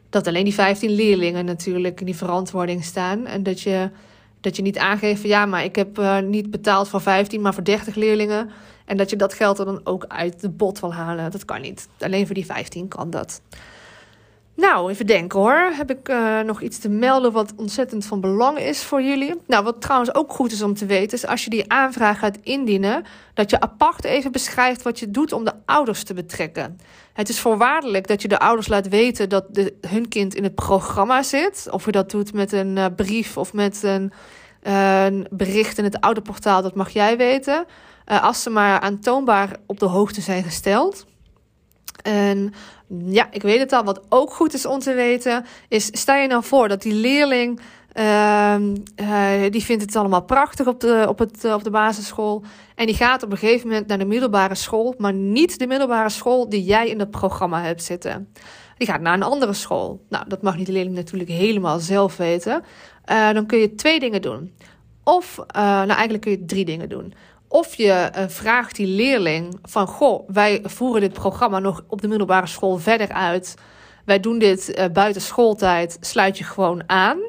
dat 0.10 0.28
alleen 0.28 0.44
die 0.44 0.54
15 0.54 0.90
leerlingen 0.90 1.46
natuurlijk 1.46 2.00
in 2.00 2.06
die 2.06 2.16
verantwoording 2.16 2.84
staan. 2.84 3.26
En 3.26 3.44
dat 3.44 3.62
je, 3.62 3.90
dat 4.42 4.56
je 4.56 4.62
niet 4.62 4.78
aangeeft 4.78 5.22
van 5.22 5.30
ja, 5.30 5.46
maar 5.46 5.64
ik 5.64 5.76
heb 5.76 6.00
uh, 6.00 6.20
niet 6.20 6.52
betaald 6.52 6.88
voor 6.88 7.02
15, 7.02 7.42
maar 7.42 7.54
voor 7.54 7.64
30 7.64 7.96
leerlingen. 7.96 8.50
En 8.90 8.98
dat 8.98 9.10
je 9.10 9.16
dat 9.16 9.34
geld 9.34 9.60
er 9.60 9.66
dan 9.66 9.82
ook 9.84 10.06
uit 10.08 10.42
de 10.42 10.50
bot 10.50 10.80
wil 10.80 10.94
halen. 10.94 11.32
Dat 11.32 11.46
kan 11.46 11.62
niet. 11.62 11.88
Alleen 12.00 12.26
voor 12.26 12.36
die 12.36 12.46
15 12.46 12.88
kan 12.88 13.10
dat. 13.10 13.42
Nou, 14.56 14.92
even 14.92 15.06
denken 15.06 15.40
hoor. 15.40 15.72
Heb 15.74 15.92
ik 15.92 16.10
uh, 16.10 16.40
nog 16.40 16.62
iets 16.62 16.80
te 16.80 16.90
melden 16.90 17.32
wat 17.32 17.54
ontzettend 17.56 18.06
van 18.06 18.22
belang 18.22 18.60
is 18.60 18.84
voor 18.84 19.02
jullie? 19.02 19.36
Nou, 19.48 19.64
wat 19.64 19.82
trouwens 19.82 20.16
ook 20.16 20.34
goed 20.34 20.52
is 20.52 20.62
om 20.62 20.74
te 20.74 20.86
weten, 20.86 21.18
is 21.18 21.26
als 21.26 21.44
je 21.44 21.50
die 21.50 21.72
aanvraag 21.72 22.20
gaat 22.20 22.38
indienen, 22.44 23.04
dat 23.34 23.50
je 23.50 23.60
apart 23.60 24.04
even 24.04 24.32
beschrijft 24.32 24.82
wat 24.82 25.00
je 25.00 25.12
doet 25.12 25.34
om 25.34 25.44
de 25.44 25.54
ouders 25.66 26.04
te 26.04 26.14
betrekken. 26.14 26.80
Het 27.14 27.30
is 27.30 27.40
voorwaardelijk 27.40 28.08
dat 28.08 28.22
je 28.22 28.28
de 28.28 28.40
ouders 28.40 28.68
laat 28.68 28.88
weten 28.88 29.30
dat 29.30 29.46
de, 29.56 29.78
hun 29.88 30.08
kind 30.08 30.36
in 30.36 30.44
het 30.44 30.56
programma 30.56 31.24
zit. 31.24 31.68
Of 31.72 31.86
je 31.86 31.92
dat 31.92 32.12
doet 32.12 32.34
met 32.34 32.52
een 32.52 32.76
uh, 32.76 32.86
brief 32.96 33.38
of 33.38 33.54
met 33.54 33.84
een, 33.84 34.12
een, 34.62 35.28
bericht 35.32 35.78
in 35.78 35.84
het 35.84 36.02
ouderportaal, 36.02 36.62
dat 36.62 36.76
mag 36.76 36.90
jij 36.90 37.18
weten. 37.18 37.66
als 38.06 38.44
ze 38.44 38.50
maar 38.50 38.80
aantoonbaar 38.80 39.56
op 39.66 39.80
de 39.80 39.86
hoogte 39.86 40.22
zijn 40.22 40.44
gesteld. 40.44 41.06
En 42.02 42.54
ja, 43.06 43.28
ik 43.32 43.42
weet 43.42 43.60
het 43.60 43.74
al. 43.74 43.84
Wat 43.84 44.02
ook 44.10 44.34
goed 44.34 44.54
is 44.54 44.66
om 44.66 44.80
te 44.80 44.94
weten, 44.94 45.46
is 45.68 45.86
sta 45.86 46.16
je 46.16 46.28
nou 46.28 46.44
voor 46.44 46.68
dat 46.68 46.82
die 46.82 46.94
leerling. 46.94 47.60
Uh, 47.94 48.56
uh, 48.96 49.52
die 49.52 49.64
vindt 49.64 49.82
het 49.82 49.96
allemaal 49.96 50.24
prachtig 50.24 50.68
op 50.68 50.80
de, 50.80 51.06
op, 51.08 51.20
het, 51.20 51.46
uh, 51.46 51.54
op 51.54 51.64
de 51.64 51.70
basisschool. 51.70 52.44
En 52.76 52.86
die 52.86 52.96
gaat 52.96 53.24
op 53.24 53.32
een 53.32 53.38
gegeven 53.38 53.68
moment 53.68 53.88
naar 53.88 53.98
de 53.98 54.06
middelbare 54.06 54.56
school, 54.56 54.96
maar 54.98 55.14
niet 55.14 55.60
de 55.60 55.68
middelbare 55.68 56.10
school 56.10 56.50
die 56.50 56.64
jij 56.64 56.90
in 56.90 57.00
het 57.00 57.12
programma 57.12 57.62
hebt 57.62 57.84
zitten. 57.84 58.34
Die 58.78 58.88
gaat 58.88 59.02
naar 59.02 59.14
een 59.14 59.24
andere 59.24 59.54
school. 59.54 60.06
Nou, 60.10 60.26
dat 60.28 60.42
mag 60.42 60.58
niet 60.58 60.66
de 60.66 60.72
leerling 60.72 60.96
natuurlijk 60.96 61.30
helemaal 61.30 61.80
zelf 61.80 62.18
weten. 62.18 62.64
Uh, 63.12 63.32
dan 63.32 63.46
kun 63.46 63.60
je 63.60 63.76
twee 63.76 64.00
dingen 64.00 64.22
doen. 64.22 64.54
Of, 65.04 65.40
nou 65.54 65.90
eigenlijk 65.90 66.22
kun 66.22 66.32
je 66.32 66.46
drie 66.46 66.66
dingen 66.66 66.90
doen. 66.90 67.14
Of 67.48 67.76
je 67.76 68.12
uh, 68.18 68.24
vraagt 68.28 68.76
die 68.76 68.88
leerling 68.88 69.60
van, 69.64 69.88
goh, 69.88 70.30
wij 70.30 70.62
voeren 70.64 71.02
dit 71.02 71.14
programma 71.14 71.60
nog 71.60 71.84
op 71.88 72.02
de 72.02 72.08
middelbare 72.08 72.48
school 72.48 72.78
verder 72.78 73.12
uit. 73.12 73.56
Wij 74.06 74.20
doen 74.20 74.40
dit 74.40 74.90
buiten 74.94 75.22
schooltijd, 75.22 75.98
sluit 76.02 76.38
je 76.38 76.44
gewoon 76.44 76.84
aan. 76.86 77.20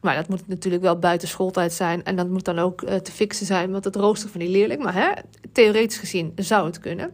Maar 0.00 0.16
dat 0.16 0.28
moet 0.28 0.48
natuurlijk 0.48 0.82
wel 0.82 0.98
buiten 0.98 1.28
schooltijd 1.28 1.72
zijn. 1.72 2.04
En 2.04 2.16
dat 2.16 2.28
moet 2.28 2.44
dan 2.44 2.58
ook 2.58 2.80
te 2.80 3.12
fixen 3.12 3.46
zijn 3.46 3.70
met 3.70 3.84
het 3.84 3.96
rooster 3.96 4.30
van 4.30 4.40
die 4.40 4.48
leerling. 4.48 4.82
Maar 4.82 4.94
hè, 4.94 5.10
theoretisch 5.52 5.98
gezien 5.98 6.32
zou 6.36 6.66
het 6.66 6.78
kunnen. 6.78 7.10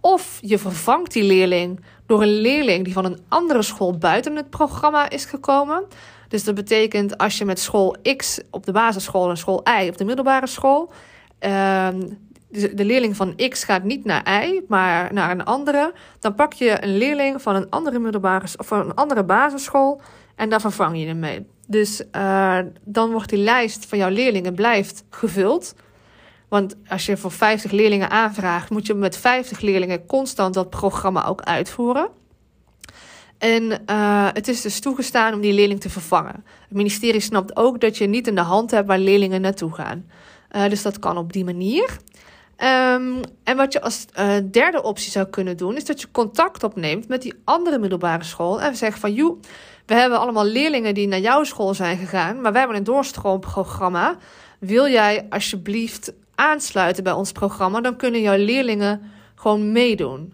Of 0.00 0.38
je 0.40 0.58
vervangt 0.58 1.12
die 1.12 1.24
leerling 1.24 1.80
door 2.06 2.22
een 2.22 2.40
leerling 2.40 2.84
die 2.84 2.92
van 2.92 3.04
een 3.04 3.20
andere 3.28 3.62
school 3.62 3.98
buiten 3.98 4.36
het 4.36 4.50
programma 4.50 5.10
is 5.10 5.24
gekomen. 5.24 5.84
Dus 6.30 6.44
dat 6.44 6.54
betekent 6.54 7.18
als 7.18 7.38
je 7.38 7.44
met 7.44 7.60
school 7.60 7.96
X 8.16 8.40
op 8.50 8.66
de 8.66 8.72
basisschool 8.72 9.30
en 9.30 9.36
school 9.36 9.62
Y 9.82 9.88
op 9.88 9.96
de 9.96 10.04
middelbare 10.04 10.46
school 10.46 10.92
Ehm, 11.40 12.00
de 12.48 12.84
leerling 12.84 13.16
van 13.16 13.36
X 13.48 13.64
gaat 13.64 13.82
niet 13.82 14.04
naar 14.04 14.44
Y, 14.44 14.60
maar 14.68 15.12
naar 15.12 15.30
een 15.30 15.44
andere. 15.44 15.92
Dan 16.20 16.34
pak 16.34 16.52
je 16.52 16.82
een 16.82 16.96
leerling 16.96 17.42
van 17.42 17.54
een 17.54 17.70
andere 17.70 17.98
middelbare 17.98 18.46
of 18.56 18.66
van 18.66 18.80
een 18.80 18.94
andere 18.94 19.24
basisschool 19.24 20.00
en 20.36 20.48
daar 20.48 20.60
vervang 20.60 20.98
je 20.98 21.06
hem 21.06 21.18
mee. 21.18 21.46
Dus 21.66 22.02
uh, 22.16 22.58
dan 22.84 23.10
wordt 23.10 23.28
die 23.28 23.38
lijst 23.38 23.86
van 23.86 23.98
jouw 23.98 24.08
leerlingen 24.08 24.54
blijft 24.54 25.04
gevuld. 25.10 25.74
Want 26.48 26.76
als 26.88 27.06
je 27.06 27.16
voor 27.16 27.32
50 27.32 27.70
leerlingen 27.70 28.10
aanvraagt, 28.10 28.70
moet 28.70 28.86
je 28.86 28.94
met 28.94 29.16
50 29.16 29.60
leerlingen 29.60 30.06
constant 30.06 30.54
dat 30.54 30.70
programma 30.70 31.26
ook 31.26 31.42
uitvoeren. 31.42 32.08
En 33.40 33.70
uh, 33.86 34.28
het 34.32 34.48
is 34.48 34.60
dus 34.60 34.80
toegestaan 34.80 35.34
om 35.34 35.40
die 35.40 35.52
leerling 35.52 35.80
te 35.80 35.90
vervangen. 35.90 36.44
Het 36.44 36.76
ministerie 36.76 37.20
snapt 37.20 37.56
ook 37.56 37.80
dat 37.80 37.96
je 37.98 38.06
niet 38.06 38.26
in 38.26 38.34
de 38.34 38.40
hand 38.40 38.70
hebt 38.70 38.86
waar 38.86 38.98
leerlingen 38.98 39.40
naartoe 39.40 39.74
gaan. 39.74 40.06
Uh, 40.52 40.68
dus 40.68 40.82
dat 40.82 40.98
kan 40.98 41.16
op 41.16 41.32
die 41.32 41.44
manier. 41.44 41.96
Um, 42.56 43.20
en 43.44 43.56
wat 43.56 43.72
je 43.72 43.80
als 43.82 44.06
uh, 44.18 44.32
derde 44.50 44.82
optie 44.82 45.10
zou 45.10 45.26
kunnen 45.26 45.56
doen, 45.56 45.76
is 45.76 45.84
dat 45.84 46.00
je 46.00 46.10
contact 46.10 46.64
opneemt 46.64 47.08
met 47.08 47.22
die 47.22 47.34
andere 47.44 47.78
middelbare 47.78 48.24
school. 48.24 48.60
En 48.60 48.76
zegt 48.76 48.98
van, 48.98 49.12
joh, 49.12 49.42
we 49.86 49.94
hebben 49.94 50.18
allemaal 50.18 50.44
leerlingen 50.44 50.94
die 50.94 51.08
naar 51.08 51.20
jouw 51.20 51.44
school 51.44 51.74
zijn 51.74 51.98
gegaan, 51.98 52.40
maar 52.40 52.52
we 52.52 52.58
hebben 52.58 52.76
een 52.76 52.84
doorstroomprogramma. 52.84 54.16
Wil 54.58 54.88
jij 54.88 55.26
alsjeblieft 55.30 56.12
aansluiten 56.34 57.04
bij 57.04 57.12
ons 57.12 57.32
programma? 57.32 57.80
Dan 57.80 57.96
kunnen 57.96 58.20
jouw 58.20 58.36
leerlingen 58.36 59.10
gewoon 59.34 59.72
meedoen. 59.72 60.32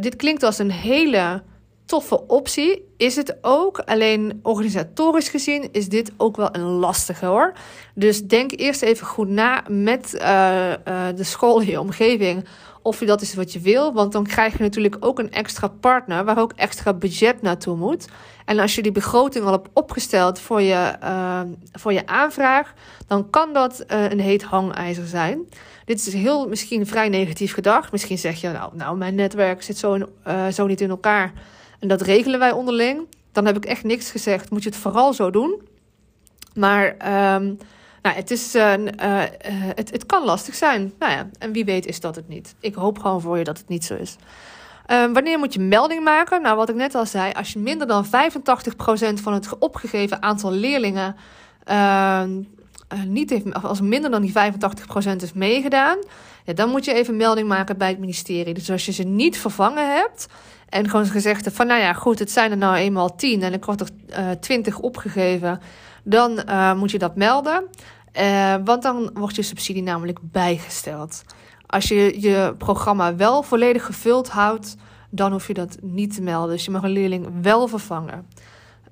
Dit 0.00 0.16
klinkt 0.16 0.42
als 0.42 0.58
een 0.58 0.70
hele 0.70 1.42
toffe 1.90 2.26
optie. 2.26 2.88
is 2.96 3.16
het 3.16 3.36
ook. 3.40 3.78
Alleen 3.78 4.40
organisatorisch 4.42 5.28
gezien 5.28 5.68
is 5.72 5.88
dit 5.88 6.12
ook 6.16 6.36
wel 6.36 6.48
een 6.52 6.60
lastige 6.62 7.26
hoor. 7.26 7.52
Dus 7.94 8.26
denk 8.26 8.50
eerst 8.56 8.82
even 8.82 9.06
goed 9.06 9.28
na 9.28 9.64
met 9.68 10.14
uh, 10.14 10.68
uh, 10.68 10.74
de 11.14 11.24
school 11.24 11.60
in 11.60 11.66
je 11.66 11.80
omgeving 11.80 12.44
of 12.82 13.00
je 13.00 13.06
dat 13.06 13.20
is 13.20 13.34
wat 13.34 13.52
je 13.52 13.60
wil. 13.60 13.92
Want 13.92 14.12
dan 14.12 14.26
krijg 14.26 14.56
je 14.56 14.62
natuurlijk 14.62 14.96
ook 15.00 15.18
een 15.18 15.32
extra 15.32 15.68
partner 15.68 16.24
waar 16.24 16.38
ook 16.38 16.52
extra 16.56 16.92
budget 16.92 17.42
naartoe 17.42 17.76
moet. 17.76 18.08
En 18.44 18.58
als 18.58 18.74
je 18.74 18.82
die 18.82 18.92
begroting 18.92 19.44
al 19.44 19.52
hebt 19.52 19.68
opgesteld 19.72 20.38
voor 20.38 20.60
je, 20.60 20.96
uh, 21.02 21.40
voor 21.72 21.92
je 21.92 22.06
aanvraag, 22.06 22.72
dan 23.06 23.30
kan 23.30 23.52
dat 23.52 23.84
een 23.86 24.20
heet 24.20 24.42
hangijzer 24.42 25.06
zijn. 25.06 25.48
Dit 25.84 26.06
is 26.06 26.12
heel 26.12 26.48
misschien 26.48 26.86
vrij 26.86 27.08
negatief 27.08 27.52
gedacht. 27.52 27.92
Misschien 27.92 28.18
zeg 28.18 28.40
je, 28.40 28.48
nou, 28.48 28.76
nou 28.76 28.96
mijn 28.96 29.14
netwerk 29.14 29.62
zit 29.62 29.78
zo, 29.78 29.94
in, 29.94 30.06
zo 30.52 30.66
niet 30.66 30.80
in 30.80 30.90
elkaar. 30.90 31.32
En 31.80 31.88
dat 31.88 32.00
regelen 32.00 32.38
wij 32.38 32.52
onderling. 32.52 33.06
Dan 33.32 33.46
heb 33.46 33.56
ik 33.56 33.64
echt 33.64 33.84
niks 33.84 34.10
gezegd. 34.10 34.50
Moet 34.50 34.62
je 34.62 34.68
het 34.68 34.78
vooral 34.78 35.12
zo 35.12 35.30
doen. 35.30 35.62
Maar 36.54 36.86
um, 36.86 37.58
nou, 38.02 38.16
het, 38.16 38.30
is, 38.30 38.54
uh, 38.54 38.78
uh, 38.78 39.22
het, 39.74 39.90
het 39.90 40.06
kan 40.06 40.24
lastig 40.24 40.54
zijn. 40.54 40.92
Nou 40.98 41.12
ja, 41.12 41.28
en 41.38 41.52
wie 41.52 41.64
weet 41.64 41.86
is 41.86 42.00
dat 42.00 42.16
het 42.16 42.28
niet. 42.28 42.54
Ik 42.60 42.74
hoop 42.74 42.98
gewoon 42.98 43.20
voor 43.20 43.38
je 43.38 43.44
dat 43.44 43.58
het 43.58 43.68
niet 43.68 43.84
zo 43.84 43.94
is. 43.94 44.16
Uh, 44.86 45.12
wanneer 45.12 45.38
moet 45.38 45.54
je 45.54 45.60
melding 45.60 46.04
maken? 46.04 46.42
Nou, 46.42 46.56
wat 46.56 46.68
ik 46.68 46.74
net 46.74 46.94
al 46.94 47.06
zei, 47.06 47.32
als 47.32 47.52
je 47.52 47.58
minder 47.58 47.86
dan 47.86 48.06
85% 48.06 48.08
van 49.14 49.32
het 49.32 49.58
opgegeven 49.58 50.22
aantal 50.22 50.52
leerlingen 50.52 51.16
ehm, 51.64 52.42
niet 53.06 53.30
heeft, 53.30 53.62
als 53.62 53.80
minder 53.80 54.10
dan 54.10 54.22
die 54.22 54.32
85% 54.32 55.16
is 55.16 55.32
meegedaan, 55.32 55.98
ja, 56.44 56.52
dan 56.52 56.70
moet 56.70 56.84
je 56.84 56.94
even 56.94 57.16
melding 57.16 57.48
maken 57.48 57.78
bij 57.78 57.88
het 57.88 57.98
ministerie. 57.98 58.54
Dus 58.54 58.70
als 58.70 58.86
je 58.86 58.92
ze 58.92 59.02
niet 59.02 59.38
vervangen 59.38 59.94
hebt 59.94 60.26
en 60.70 60.88
gewoon 60.88 61.06
gezegd 61.06 61.48
van, 61.52 61.66
nou 61.66 61.80
ja, 61.80 61.92
goed, 61.92 62.18
het 62.18 62.30
zijn 62.30 62.50
er 62.50 62.56
nou 62.56 62.76
eenmaal 62.76 63.14
10 63.14 63.42
en 63.42 63.52
ik 63.52 63.64
word 63.64 63.80
er 63.80 64.40
20 64.40 64.78
opgegeven 64.78 65.60
dan 66.04 66.42
uh, 66.48 66.74
moet 66.74 66.90
je 66.90 66.98
dat 66.98 67.16
melden. 67.16 67.64
Uh, 68.20 68.54
want 68.64 68.82
dan 68.82 69.10
wordt 69.14 69.36
je 69.36 69.42
subsidie 69.42 69.82
namelijk 69.82 70.18
bijgesteld. 70.22 71.22
Als 71.66 71.88
je 71.88 72.20
je 72.20 72.54
programma 72.58 73.16
wel 73.16 73.42
volledig 73.42 73.84
gevuld 73.84 74.28
houdt, 74.28 74.76
dan 75.10 75.32
hoef 75.32 75.46
je 75.46 75.54
dat 75.54 75.76
niet 75.80 76.14
te 76.14 76.22
melden. 76.22 76.50
Dus 76.50 76.64
je 76.64 76.70
mag 76.70 76.82
een 76.82 76.90
leerling 76.90 77.28
wel 77.42 77.68
vervangen. 77.68 78.26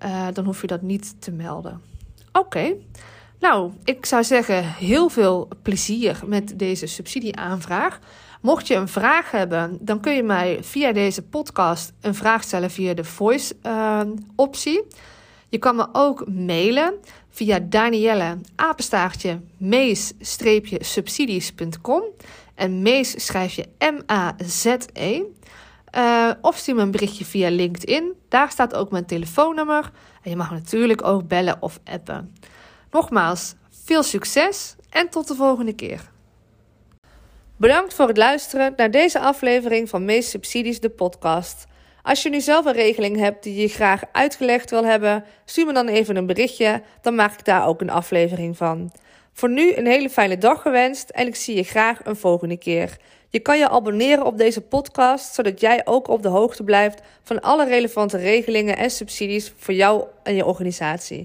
Uh, 0.05 0.27
dan 0.33 0.45
hoef 0.45 0.61
je 0.61 0.67
dat 0.67 0.83
niet 0.83 1.21
te 1.21 1.31
melden. 1.31 1.81
Oké. 2.33 2.73
Nou, 3.41 3.73
ik 3.85 4.07
zou 4.07 4.25
zeggen 4.25 4.65
heel 4.65 5.09
veel 5.09 5.49
plezier 5.63 6.21
met 6.27 6.59
deze 6.59 6.87
subsidieaanvraag. 6.87 7.99
Mocht 8.41 8.67
je 8.67 8.75
een 8.75 8.89
vraag 8.89 9.31
hebben, 9.31 9.79
dan 9.81 10.01
kun 10.01 10.15
je 10.15 10.23
mij 10.23 10.59
via 10.63 10.93
deze 10.93 11.23
podcast 11.23 11.93
een 12.01 12.15
vraag 12.15 12.43
stellen 12.43 12.71
via 12.71 12.95
de 12.95 13.05
voice 13.05 13.57
uh, 13.63 14.01
optie. 14.37 14.87
Je 15.49 15.59
kan 15.59 15.77
me 15.77 15.89
ook 15.93 16.29
mailen 16.29 16.95
via 17.31 17.59
Danielle 17.59 18.39
apenstaartje 18.55 19.41
mees-subsidies.com. 19.57 22.03
En 22.55 22.83
mees 22.83 23.25
schrijf 23.25 23.55
je 23.55 23.69
M-A-Z-E. 23.79 25.23
Uh, 25.97 26.31
of 26.41 26.57
stuur 26.57 26.75
me 26.75 26.83
een 26.83 26.91
berichtje 26.91 27.25
via 27.25 27.51
LinkedIn. 27.51 28.13
Daar 28.29 28.51
staat 28.51 28.75
ook 28.75 28.91
mijn 28.91 29.07
telefoonnummer. 29.07 29.91
En 30.23 30.31
je 30.31 30.37
mag 30.37 30.51
natuurlijk 30.51 31.05
ook 31.05 31.29
bellen 31.29 31.57
of 31.61 31.81
appen. 31.85 32.35
Nogmaals, 32.91 33.55
veel 33.85 34.03
succes 34.03 34.77
en 34.91 35.09
tot 35.09 35.29
de 35.29 35.35
volgende 35.35 35.73
keer. 35.73 36.11
Bedankt 37.59 37.95
voor 37.95 38.09
het 38.09 38.17
luisteren 38.17 38.73
naar 38.77 38.91
deze 38.91 39.19
aflevering 39.19 39.89
van 39.89 40.05
Meest 40.05 40.29
Subsidies, 40.29 40.81
de 40.81 40.89
podcast. 40.89 41.67
Als 42.03 42.23
je 42.23 42.29
nu 42.29 42.41
zelf 42.41 42.65
een 42.65 42.73
regeling 42.73 43.17
hebt 43.17 43.43
die 43.43 43.61
je 43.61 43.69
graag 43.69 44.03
uitgelegd 44.13 44.71
wil 44.71 44.85
hebben, 44.85 45.25
stuur 45.45 45.67
me 45.67 45.73
dan 45.73 45.89
even 45.89 46.17
een 46.17 46.27
berichtje, 46.27 46.83
dan 47.03 47.15
maak 47.15 47.33
ik 47.33 47.45
daar 47.45 47.67
ook 47.67 47.81
een 47.81 47.91
aflevering 47.91 48.57
van. 48.57 48.93
Voor 49.33 49.51
nu 49.51 49.75
een 49.75 49.87
hele 49.87 50.11
fijne 50.11 50.39
dag 50.39 50.63
gewenst 50.63 51.11
en 51.11 51.27
ik 51.27 51.37
zie 51.37 51.57
je 51.57 51.63
graag 51.63 52.01
een 52.05 52.17
volgende 52.17 52.57
keer. 52.57 52.97
Je 53.29 53.41
kan 53.41 53.59
je 53.59 53.69
abonneren 53.69 54.27
op 54.27 54.39
deze 54.39 54.61
podcast, 54.61 55.35
zodat 55.35 55.61
jij 55.61 55.81
ook 55.85 56.09
op 56.09 56.23
de 56.23 56.29
hoogte 56.29 56.65
blijft 56.65 57.01
van 57.23 57.41
alle 57.41 57.67
relevante 57.67 58.17
regelingen 58.17 58.77
en 58.77 58.91
subsidies 58.91 59.53
voor 59.57 59.75
jou 59.75 60.05
en 60.23 60.35
je 60.35 60.45
organisatie. 60.45 61.17